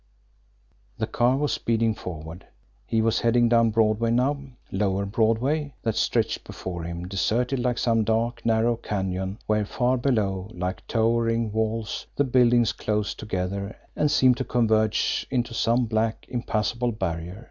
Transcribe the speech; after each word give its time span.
The 0.97 1.05
car 1.05 1.37
was 1.37 1.51
speeding 1.53 1.93
forward. 1.93 2.47
He 2.87 3.03
was 3.03 3.19
heading 3.19 3.47
down 3.49 3.69
Broadway 3.69 4.09
now, 4.09 4.35
lower 4.71 5.05
Broadway, 5.05 5.75
that 5.83 5.95
stretched 5.95 6.43
before 6.43 6.81
him, 6.81 7.07
deserted 7.07 7.59
like 7.59 7.77
some 7.77 8.03
dark, 8.03 8.43
narrow 8.43 8.77
canyon 8.77 9.37
where, 9.45 9.63
far 9.63 9.97
below, 9.97 10.49
like 10.55 10.87
towering 10.87 11.51
walls, 11.51 12.07
the 12.15 12.23
buildings 12.23 12.73
closed 12.73 13.19
together 13.19 13.75
and 13.95 14.09
seemed 14.09 14.37
to 14.37 14.43
converge 14.43 15.27
into 15.29 15.53
some 15.53 15.85
black, 15.85 16.25
impassable 16.29 16.91
barrier. 16.91 17.39